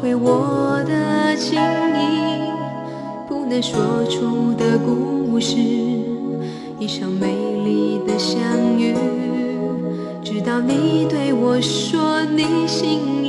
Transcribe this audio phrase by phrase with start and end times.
[0.00, 2.48] 回我的情意，
[3.28, 3.78] 不能说
[4.08, 5.56] 出的故事，
[6.78, 7.26] 一场美
[7.62, 8.40] 丽的相
[8.78, 8.94] 遇，
[10.24, 13.19] 直到你对我说你心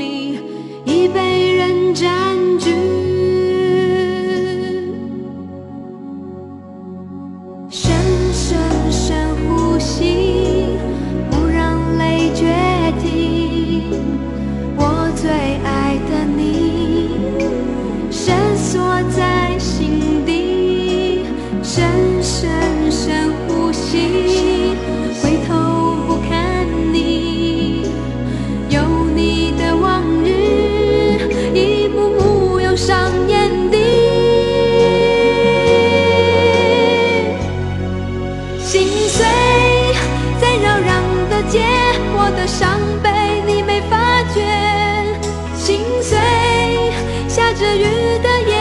[41.49, 41.59] 界
[42.13, 44.41] 我的伤悲你没发觉
[45.55, 46.17] 心碎。
[47.27, 47.83] 下着雨
[48.21, 48.53] 的夜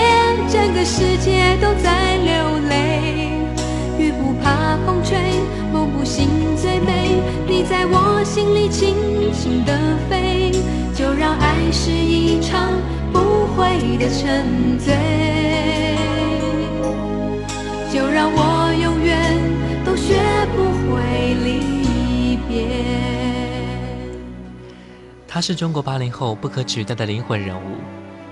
[0.49, 3.33] 整个世界都在流泪。
[3.99, 5.19] 雨不怕风吹
[5.73, 7.21] 梦不醒最美。
[7.47, 8.95] 你在我心里轻
[9.33, 9.77] 轻的
[10.09, 10.53] 飞
[10.95, 12.73] 就让爱是一场
[13.13, 14.95] 不悔的沉醉。
[17.93, 19.37] 就让我永远
[19.85, 20.15] 都学
[20.55, 20.63] 不
[20.95, 21.80] 会离
[25.27, 27.77] 她是中国八零后不可取代的灵魂人物，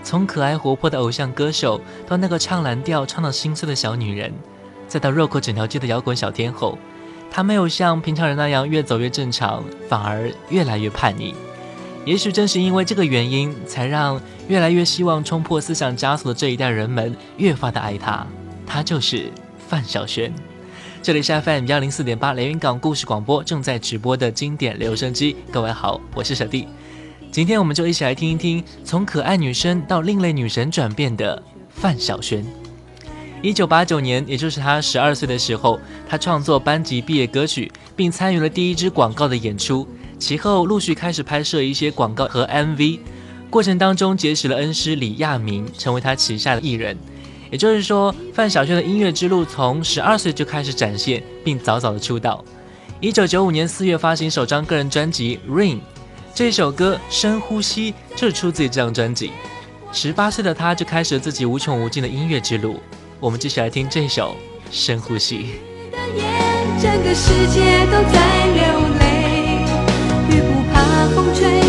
[0.03, 4.33] 从可爱活泼的偶像歌手，到那个唱蓝调唱到心碎的小女人，
[4.89, 6.77] 再到绕过整条街的摇滚小天后。
[7.31, 11.35] 他没有像平常人那样越走越正常，反而越来越叛逆。
[12.05, 18.27] 也许正是因为这个原因，才让越来越希望冲破思想枷锁的这一代人们越发的爱他。
[18.67, 19.31] 他就是
[19.69, 20.33] 范晓萱。
[21.01, 25.37] 这里是 FM 幺零四点八连云港故事广播正在直播的经典留声机。
[25.51, 26.67] 各位好，我是小弟。
[27.31, 32.45] 今天我们就一起来听一听从可爱女生到另类女神转变的范晓萱。
[33.41, 39.87] 一九八九年，也就是她十二岁的时候，她创作班级毕业歌曲，并参与了第一支广告的演出。
[40.19, 42.99] 其后陆续开始拍摄一些广告和 MV，
[43.49, 46.99] 过程当中结识了恩师李亚明，成为他旗下的艺人。
[47.51, 52.45] 也就是说，范晓萱的音乐之路从十二岁就开始展现，并早早的出道。
[53.01, 55.77] 一九九五年四月发行首张个人专辑《Rain》，
[56.35, 59.31] 这首歌《深呼吸》就是出自于这张专辑。
[59.93, 62.81] 十八岁的他就开始了自己无穷无尽的音乐之路。
[63.21, 64.37] 我们继续来听这首
[64.71, 65.47] 深呼吸
[66.81, 68.63] 整个世界都在流
[69.01, 69.65] 泪
[70.31, 71.63] 雨不怕风吹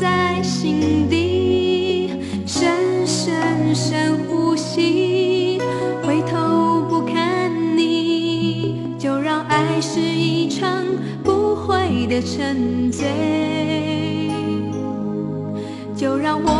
[0.00, 2.10] 在心底。
[2.46, 5.60] 深深深呼吸，
[6.02, 10.84] 回头不看你，就让爱是一场
[11.22, 13.06] 不悔的沉醉。
[15.94, 16.50] 就让我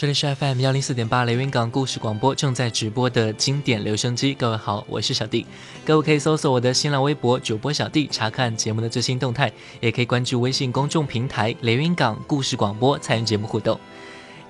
[0.00, 4.32] 这里是 FM 幺零四点八雷云港故事广播正在直播的经典留声机。
[4.32, 5.44] 各位好，我是小弟。
[5.84, 13.76] 各位可以搜索我的新浪微博主播小弟，查看节目的最新动态，也可以关注微信公众平台雷云港故事广播参与节目互动。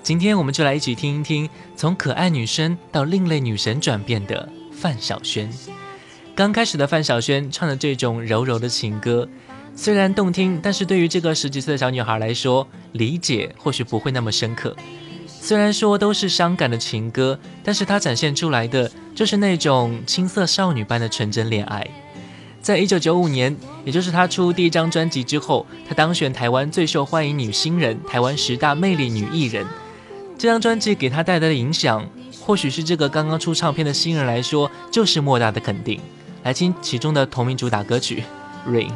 [0.03, 5.51] 今天我们就来一起听一听从可爱女生到另类女神转变的范晓萱。
[6.35, 9.27] 刚开始的范晓萱唱的这种柔柔的情歌，
[9.75, 14.77] 虽然动听，但是对于这个十几岁的小女孩来说，理解或许不会那么深刻。
[15.41, 21.87] 虽然说都是伤感的情歌，但是它展现出来的就是那种青涩少女般的纯真恋爱。
[22.61, 29.67] 在一九九五年，也就是她出第一张专辑之后，她当选台湾最受欢迎女新人、台湾十大魅力女艺人。
[30.37, 32.05] 这张专辑给她带来的影响，
[32.41, 35.99] 或许是这个刚刚出唱片的新人来说就是莫大的肯定。
[36.43, 38.23] 来听其中的同名主打歌曲
[38.71, 38.89] 《Rain》。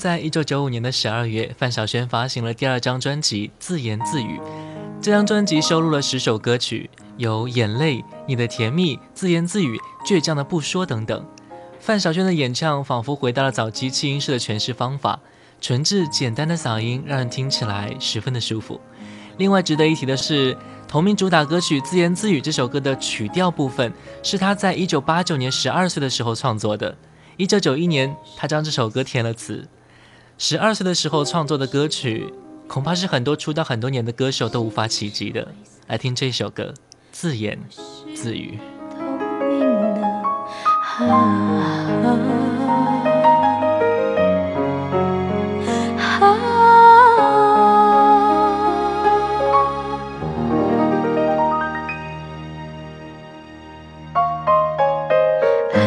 [0.00, 4.38] 在一九九五年的十二月，范晓萱发行了第二张专辑《自言自语》。
[4.98, 6.88] 这张专辑收录了十首歌曲，
[7.18, 9.76] 有《眼泪》、《你的甜蜜》、《自言自语》、
[10.08, 11.22] 《倔强的不说》等等。
[11.78, 15.20] 范晓萱的演唱仿佛回到了早期气音式的诠释方法，
[15.60, 18.80] 纯质简单的嗓音让人听起来十分的舒服。
[19.36, 20.56] 另外值得一提的是，
[20.88, 23.92] 同名主打歌曲《自言自语》这首歌的曲调部分
[24.22, 26.96] 是他在一九八九年十二岁的时候创作的。
[27.36, 29.68] 一九九一年，他将这首歌填了词。
[30.42, 32.32] 十二岁的时候创作的歌曲，
[32.66, 35.46] 恐怕是很多出道很多年的歌手都无法企及的。
[35.86, 36.72] 来听这首歌，
[37.12, 37.58] 自言
[38.14, 38.58] 自语。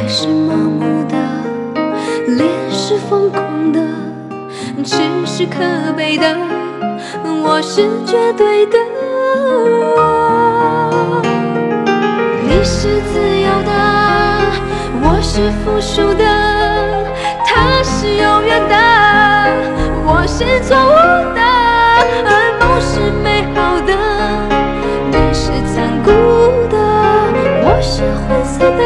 [0.07, 1.17] 是盲目的。
[2.69, 3.42] 是疯狂
[4.83, 6.25] 的，痴是可悲的，
[7.41, 8.77] 我是绝对的。
[12.43, 13.71] 你是自由的，
[15.01, 16.25] 我是附属的，
[17.45, 18.75] 他是永远的。
[20.05, 20.91] 我是错误
[21.33, 21.41] 的，
[22.25, 23.91] 而梦是美好的。
[25.09, 26.11] 你是残酷
[26.69, 26.77] 的，
[27.63, 28.83] 我是灰色的，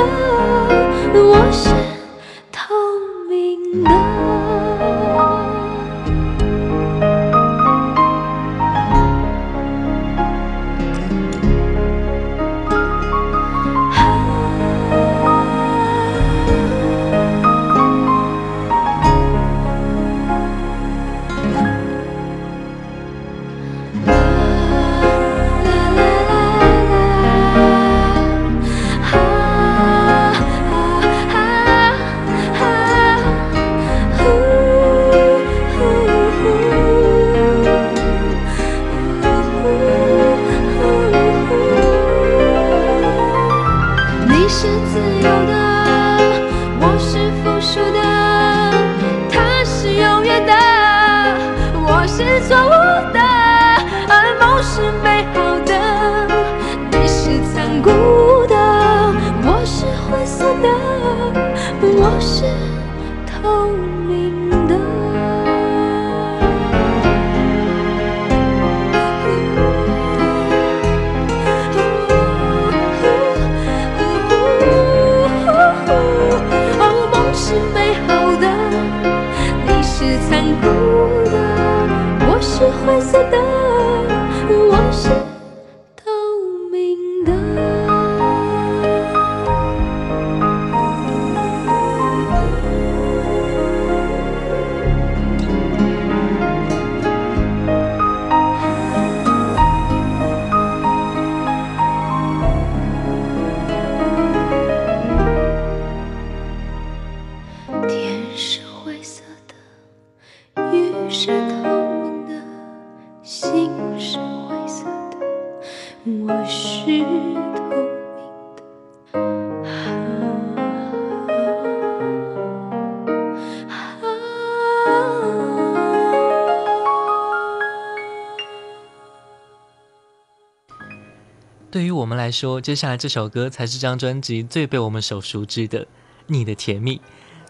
[131.97, 135.85] 我们来说，接下来这首歌才是这张专辑最被我们所熟知的
[136.27, 136.97] 《你的甜蜜》。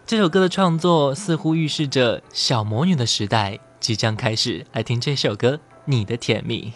[0.05, 4.65] 这首歌的创作似乎预示着小魔女的时代即将开始。
[4.71, 6.71] 来听这首歌《你的甜蜜》。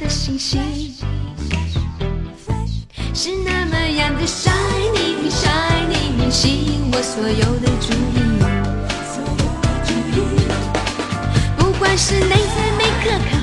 [0.00, 0.58] 的星星，
[3.12, 8.18] 是那么样的 shining shining，吸引我所有的注意。
[11.58, 13.36] 不管是内在美可靠，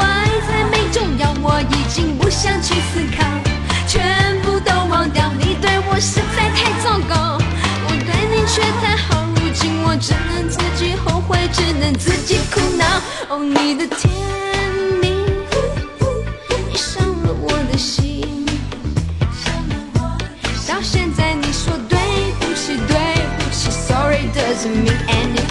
[0.00, 3.24] 外在美重要，我已经不想去思考，
[3.86, 5.32] 全部都忘掉。
[5.38, 7.38] 你对我实在太糟糕，
[7.86, 12.84] 我对你却太好，如今我只能自己后悔，只能自己苦恼。
[13.28, 14.12] 哦，你的甜
[24.64, 25.44] doesn't mean anything。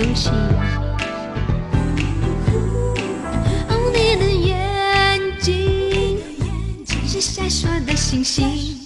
[0.00, 0.28] 东西，
[3.68, 6.20] 哦，你的眼睛
[7.04, 8.78] 是闪烁的星星，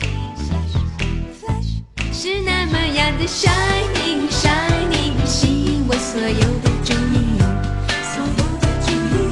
[2.10, 7.36] 是那么样的 shining shining，吸引我所有的注意。
[8.14, 9.28] 所有的注意，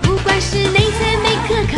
[0.00, 1.76] 不管是内在没可靠，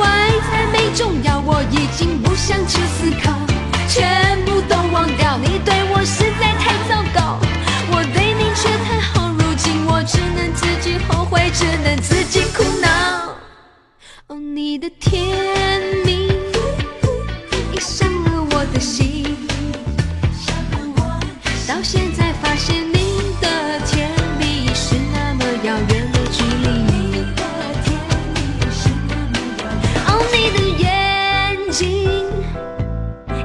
[0.00, 0.02] 外
[0.50, 3.38] 在没重要，我已经不想去思考。
[3.86, 4.29] 全
[11.52, 12.88] 只能自己苦恼。
[14.28, 15.20] 哦，你的甜
[16.04, 16.28] 蜜
[17.72, 19.36] 已伤了我的心，
[21.66, 26.68] 到现在发现你的甜蜜是那么遥远的距离。
[30.06, 30.84] 哦，你的眼
[31.72, 32.08] 睛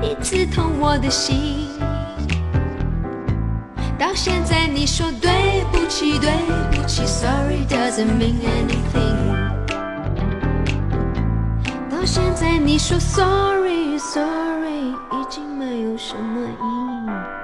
[0.03, 1.67] 已刺痛我的心，
[3.97, 6.29] 到现在你说对不起，对
[6.71, 9.20] 不起 ，Sorry doesn't mean anything。
[11.90, 17.40] 到现在你说 sorry sorry 已经没有什么意义。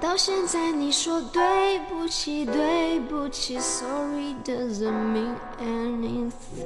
[0.00, 6.65] 到现在你说对不起对不起 sorry doesn't mean anything。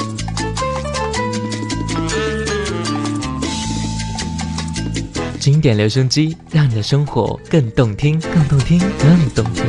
[5.51, 9.65] 经典留声机，让你的生活更动听，更动听，更动听。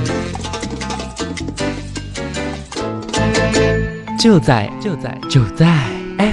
[4.17, 5.85] 就在就在就在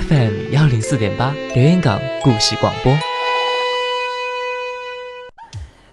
[0.08, 2.96] FM 幺零四点八留言港故事广播。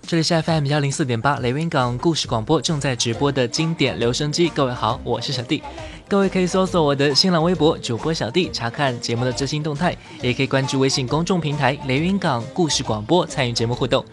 [0.07, 5.63] 这里是 FM 幺零四点八雷云港故事广播正在直播的经典留声机，各位好，我是小弟。
[6.09, 14.05] 各位可以搜索我的新浪微博主播小弟，查看节目的最新动态，也可以关注微信公众平台雷云港故事广播参与节目互动。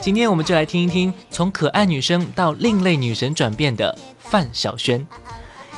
[0.00, 5.06] 今天我们就来听一听从可爱女生到另类女神转变的范晓萱。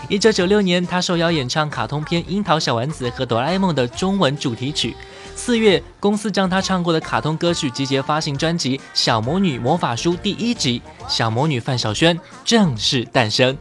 [0.08, 4.94] 一九九六年，她受邀演唱卡通片《樱桃小丸子》和《哆啦 A 梦》的中文主题曲。
[5.34, 13.56] 四月，公司将她唱过的卡通歌曲集结发行专辑《小魔女魔法书》第一集，《小魔女范晓萱》正式诞生。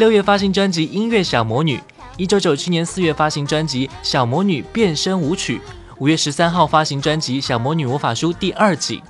[0.00, 1.76] 六月发行专辑《音乐小魔女》，
[2.16, 5.58] 一九九七年四月发行专辑《小魔女变身舞曲》，
[5.98, 9.02] 五月十三号发行专辑《小魔女魔法书》第二季。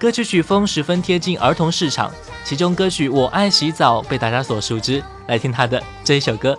[0.00, 2.10] 歌曲曲风十分贴近儿童市场，
[2.44, 5.00] 其中歌曲《我爱洗澡》被大家所熟知。
[5.28, 6.58] 来听他的这一首歌。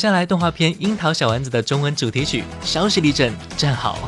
[0.00, 3.98] 接下来，动画片《樱桃小丸子》的中文主题曲《稍息立正，站好》。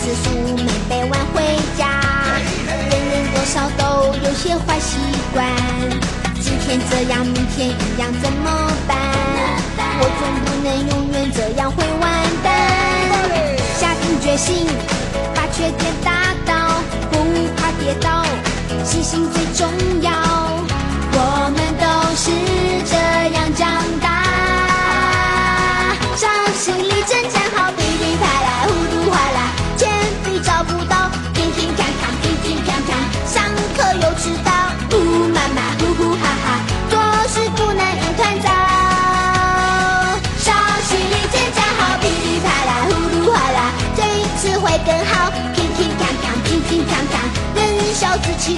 [0.00, 1.42] 次数没被挽回
[1.76, 2.00] 家。
[2.66, 4.96] 人人多少都有些坏习
[5.34, 5.44] 惯，
[6.40, 8.96] 今天这样，明天一样，怎么办？
[9.98, 12.55] 我总不能永远这样会完蛋。
[14.26, 14.66] 决心，
[15.36, 17.16] 把缺点打倒，不
[17.56, 18.24] 怕跌倒，
[18.84, 19.70] 信心最重
[20.02, 20.10] 要。
[21.12, 21.86] 我们都
[22.16, 22.32] 是
[22.90, 22.96] 这
[23.36, 24.55] 样长大。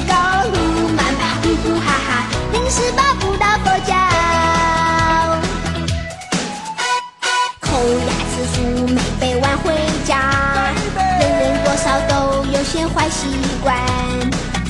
[0.09, 0.15] 高，
[0.51, 3.95] 呼妈妈，呼呼哈哈，临时抱不到佛脚。
[7.61, 7.69] 抠
[8.09, 8.57] 牙次数
[8.89, 9.73] 没被挽回
[10.07, 10.11] 家，
[11.21, 13.29] 人人多少都有些坏习
[13.63, 13.77] 惯。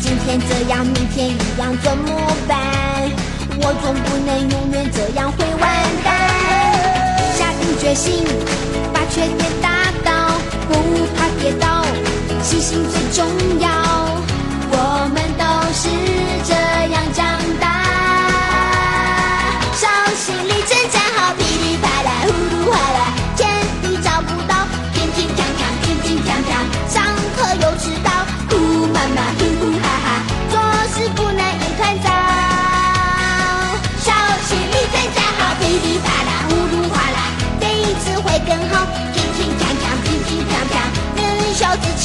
[0.00, 2.06] 今天这样，明天一样，怎么
[2.46, 2.58] 办？
[3.60, 5.62] 我总不能永远这样会完
[6.04, 6.06] 蛋。
[7.36, 8.24] 下定决心，
[8.92, 10.74] 把缺点打倒，不
[11.16, 11.84] 怕跌倒，
[12.42, 13.26] 信心最重
[13.60, 13.87] 要。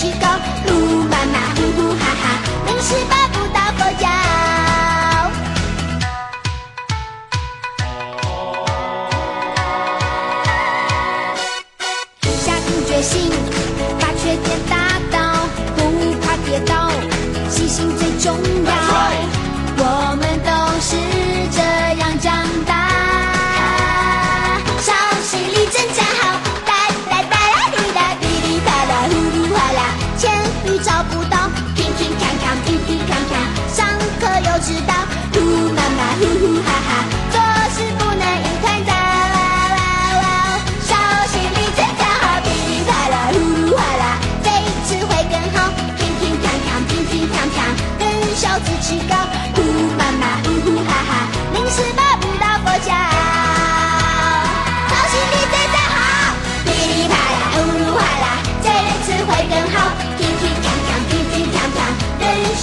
[0.04, 0.62] 小志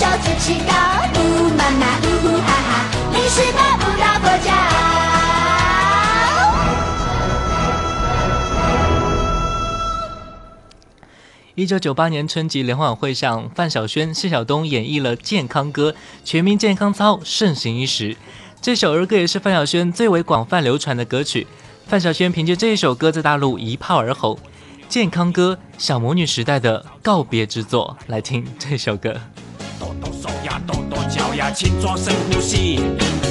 [0.00, 0.72] 小志气高，
[1.12, 4.50] 呼妈妈，呼呼哈哈，临时抱不到佛脚。
[11.54, 15.92] 一九九八年春季联欢晚会上，范晓萱、谢晓东演绎了《健康歌》，
[16.24, 18.16] 全民健康操盛行一时。
[18.62, 21.46] 这首儿歌也是范晓萱最为广泛流传的歌曲。
[21.86, 24.34] 范晓萱凭借这一首歌在大陆一炮而红，
[24.88, 27.98] 《健康歌》小魔女时代的告别之作。
[28.06, 29.20] 来听这首歌。
[29.80, 32.80] 抖抖手呀，抖抖脚呀，勤做深呼吸。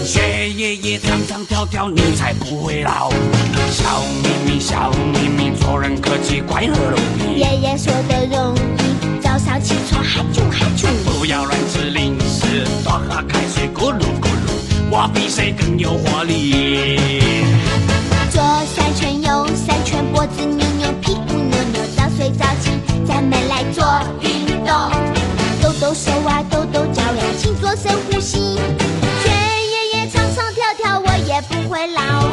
[0.04, 3.12] 学爷爷唱唱跳跳，你才不会老。
[3.70, 7.40] 笑眯眯，笑眯眯，做人客气，快乐容易。
[7.40, 10.88] 爷爷说的容易，早上起床嗨啾嗨啾。
[11.06, 14.90] 不要乱吃零食，多喝开水，咕噜咕噜。
[14.90, 16.98] 我比谁更有活力。
[18.32, 18.42] 左
[18.76, 22.72] 三圈，右三圈，脖子扭扭，屁股扭扭，早睡早起，
[23.08, 23.86] 咱们来做
[24.24, 25.19] 运动。
[25.90, 28.38] 抖抖手啊，抖抖脚呀，请做深呼吸。
[29.24, 32.30] 学爷爷唱唱跳跳，我也不会老。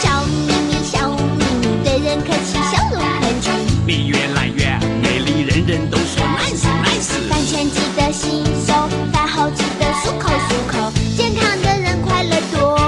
[0.00, 3.54] 笑眯眯，笑眯眯，对人客气，笑容很甜。
[3.86, 4.64] 你越来越
[5.02, 7.28] 美丽，人人都说 nice nice。
[7.28, 8.72] 饭前记得洗手，
[9.12, 12.78] 饭后记得漱口漱口，健康的人快乐多。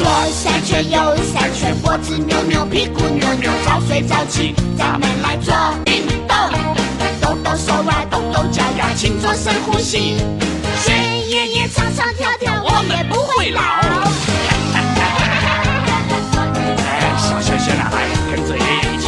[0.00, 6.34] 左三圈，右三圈，脖子扭扭，屁股扭扭，早睡早起，咱们来做运动。
[7.20, 8.17] 抖抖手啊，抖
[8.98, 10.16] 请做深呼吸。
[10.84, 10.92] 学
[11.28, 13.60] 爷爷唱唱跳跳，我们不会老。
[16.74, 19.07] 哎，小轩轩啊，来跟着爷爷一起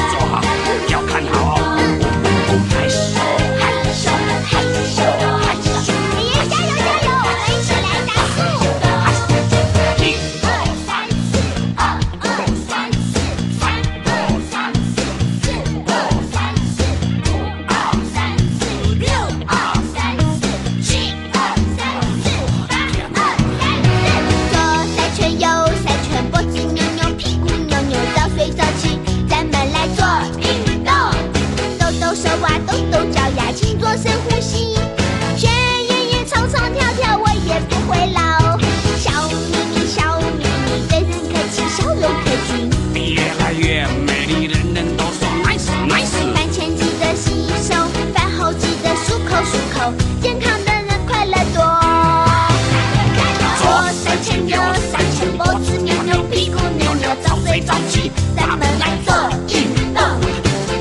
[57.50, 59.14] 扭，早睡早起，咱们来做
[59.48, 60.02] 运动。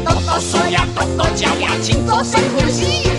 [0.05, 3.18] 跺跺手呀，跺跺脚呀，请做深呼吸。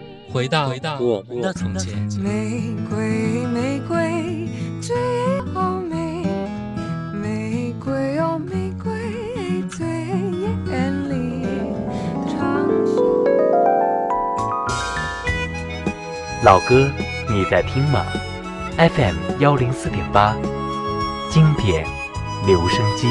[0.31, 1.93] 回到回到我们的从前。
[2.17, 4.47] 玫瑰，玫瑰
[4.81, 4.95] 最
[5.53, 6.25] 好美，
[7.13, 9.85] 玫瑰哦玫瑰最
[10.71, 11.45] 艳丽。
[12.29, 13.25] 长袖
[16.43, 16.89] 老歌，
[17.29, 18.05] 你在听吗
[18.77, 20.33] ？FM 幺零四点八，
[21.29, 21.85] 经典
[22.47, 23.07] 留声机。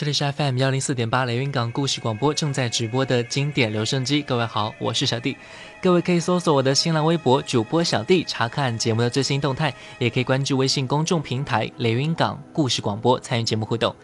[0.00, 4.22] 这里是 FM 幺零四点八雷云港故事广播正在直播的经典留声机。
[4.22, 5.36] 各位好，我是小弟。
[5.82, 13.94] 各位可以搜索我的新浪微博主播小弟，查看节目的最新动态，也可以关注微信公众平台雷云港故事广播，参与节目互动。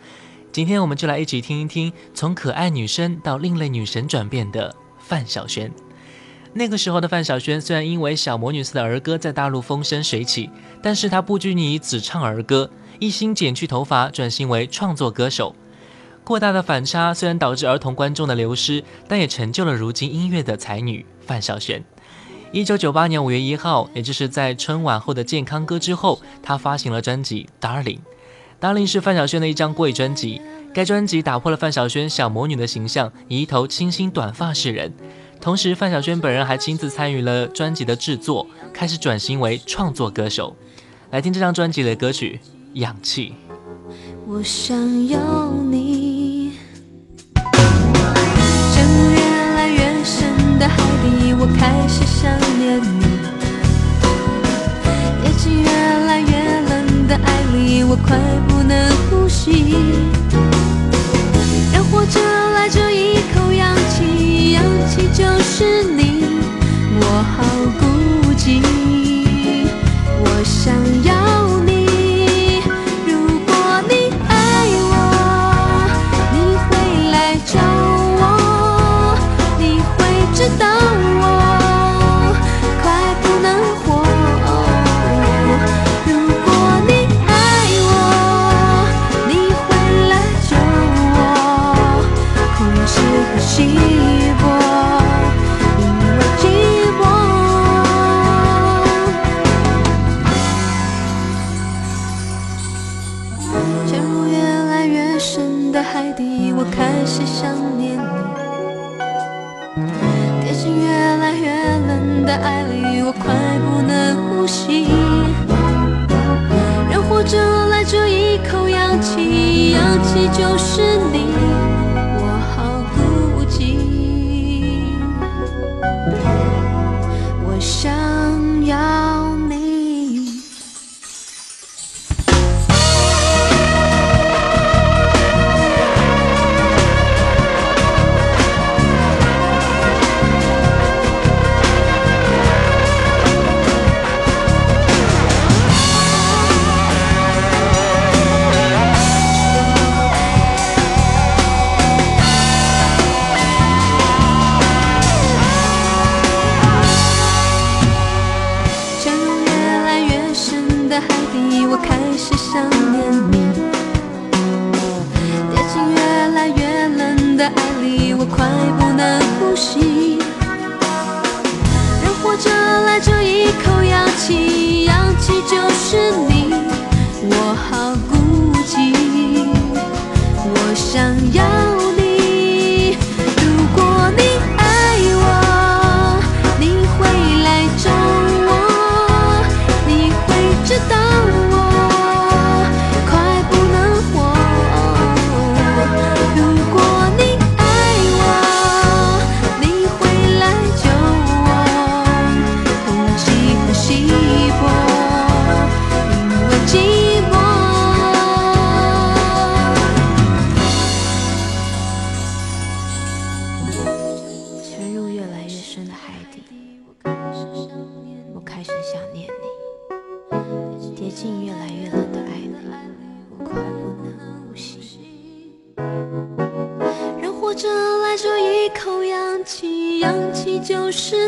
[0.53, 5.73] 今天我们就来一起听一听从可爱女生到另类女神转变的范晓萱。
[6.53, 10.51] 那个时候的范晓萱虽然因为《小魔女》的儿歌在大陆风生水起，
[10.83, 15.57] 但是她不拘泥于只唱儿歌，一心剪去头发，转型为创作歌手。
[16.27, 21.85] 过大的反差虽然导致儿童观众的流失，但也成就了如今音乐的才女范晓萱。
[22.51, 27.85] 一九九八年五月一号，也就是在春晚后的健康歌之后，她发行了专辑《Darling》。
[28.61, 30.43] 《Darling》是范晓萱的一张贵专辑，
[30.75, 34.93] 该专辑打破了范晓萱小魔女的形象，以一头清新短发示人。
[35.41, 40.57] 同时，范晓萱本人还亲自参与了专辑的制作，开始转型为创作歌手。
[41.13, 42.41] 来听这张专辑的歌曲
[42.73, 43.29] 《氧气》。
[44.27, 46.06] 我想要你，
[51.59, 53.05] 开始想念你。
[55.23, 55.69] 天气越
[56.07, 56.31] 来越
[56.69, 58.17] 冷的爱里，我快
[58.49, 58.75] 不能
[59.11, 59.75] 呼吸。
[61.73, 62.21] 人活着
[62.55, 66.06] 来这一口氧气，氧气就是你，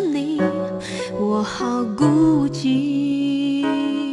[0.00, 0.40] 你
[1.18, 4.07] 我好孤寂。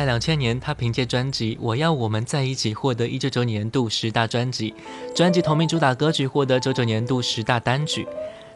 [0.00, 4.72] 在两千年，他凭借专辑《我要我们在一起》获得一九九年度十大专辑，
[5.14, 8.08] 专辑同名主打歌曲获得九九年度十大单曲。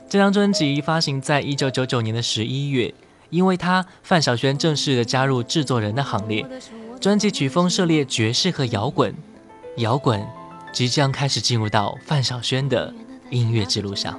[0.09, 2.95] 这张专辑发行在一九九九年的十一月，
[3.29, 6.47] 因为他范晓萱正式的加入制作人的行列，
[6.99, 9.15] 专辑曲风涉猎爵士和摇滚，
[9.77, 10.27] 摇滚
[10.73, 12.91] 即将开始进入到范晓萱的
[13.29, 14.19] 音乐之路上。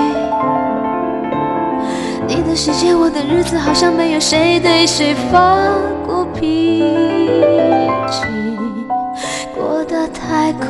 [2.33, 6.79] 你的世界，我的日子好像没有谁对谁发过脾
[8.09, 8.23] 气，
[9.53, 10.69] 过得太快，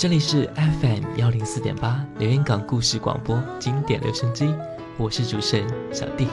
[0.00, 4.48] 这里是 FM 幺零四点八连云港故事广播经典留声机，
[4.96, 6.26] 我是主持人小弟。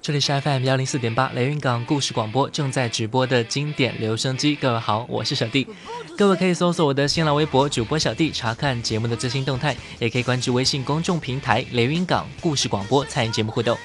[0.00, 5.68] 这里是 FM 幺零四点八连云港故事广播正在直播的经典留声机，各位好，我是小弟。
[6.16, 13.76] 各位可以搜索我的新浪微博主播小弟，查看节目的最新动态，也可以关注微信公众平台连云港故事广播参与节目互动。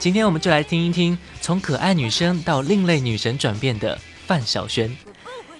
[0.00, 4.96] 今天我们就来听一听从可爱女生到另类女神转变的范晓萱。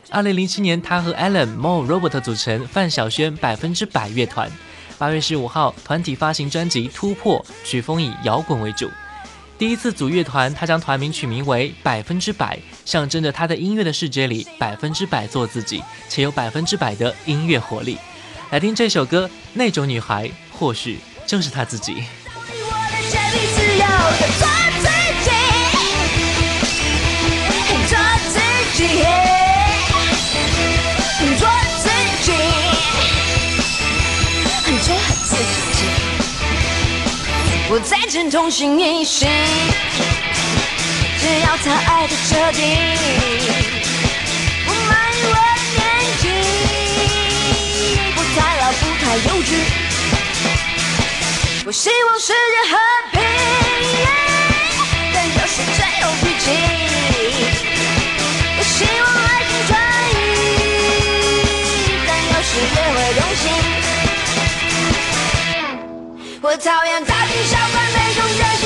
[0.09, 4.51] 二零零七年，她和 Alan Mo Robert 组成范晓萱百分之百乐团。
[4.97, 8.91] 八月十五号，团体发行专辑《突破》，曲风以摇滚为主。
[9.59, 17.99] 第一次组乐团，她将团名取名为“百分之百”，象征着她在音乐的世界里百分之百做自己，且有百分之百的音乐活力。
[18.51, 22.05] 来听这首歌，那种女孩或许就是她自己。
[37.73, 39.29] 我再见同心一心，
[41.21, 42.59] 只要他爱的彻底。
[44.67, 45.81] 不满意我的年
[46.19, 46.25] 纪，
[48.13, 49.90] 不太老，不太幼稚。
[51.67, 52.35] 我希望世界
[52.71, 52.77] 和
[53.13, 53.21] 平。
[55.77, 56.45] 最有脾气，
[58.57, 59.71] 我希望爱情转
[60.11, 60.17] 移，
[62.07, 63.43] 但有时也会动心。
[66.41, 68.63] 我讨厌大惊小怪，每种热情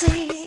[0.00, 0.37] 是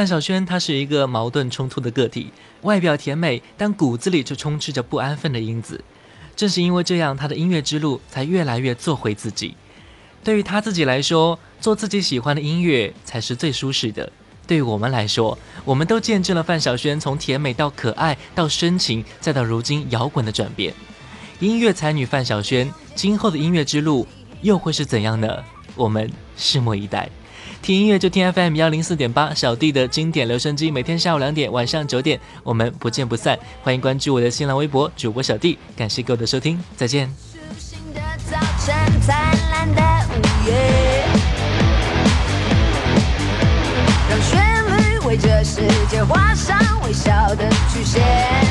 [0.00, 2.32] 范晓萱，她是一个矛盾冲突的个体，
[2.62, 5.84] 外表甜美，但骨子里却充斥着不安分的因子。
[6.34, 9.54] 正是因为这样，她的音乐之路才越来越做回自己。
[10.24, 14.10] 对于她自己来说，做自己喜欢的音乐才是最舒适的。
[14.46, 20.72] 对于我们来说，我们都见证了范晓萱从甜美到可爱，到深情，再到如今摇滚的转变。
[21.40, 24.06] 音乐才女范晓萱，今后的音乐之路
[24.40, 25.44] 又会是怎样呢？
[25.74, 27.10] 我们拭目以待。
[27.62, 33.38] 听音乐就听 FM 幺零四点八，小弟的经典留声机，每天下午两点，晚上九点，我们不见不散。
[33.62, 37.10] 欢迎关注我的新浪微博主播小弟，感谢各位的收听，再见。
[44.08, 48.49] 让旋律为这世界画上微笑的曲线。